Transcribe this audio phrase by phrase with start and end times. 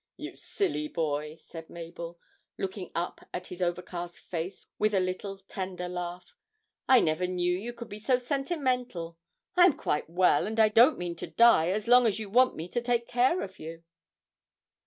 [0.17, 2.19] 'You silly boy!' said Mabel,
[2.57, 6.33] looking up at his overcast face with a little tender laugh.
[6.89, 9.19] 'I never knew you could be so sentimental.
[9.55, 12.55] I am quite well, and I don't mean to die as long as you want
[12.55, 13.83] me to take care of you!'